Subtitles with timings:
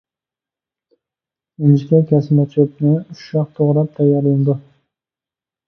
[1.59, 4.59] ئىنچىكە كەسمە چۆپنى ئۇششاق توغراپ تەييارلىنىدۇ.